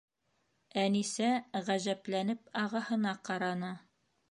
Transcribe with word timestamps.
Әнисә, 0.83 1.27
ғәжәпләнеп, 1.69 2.43
ағаһына 2.65 3.17
ҡараны. 3.31 3.73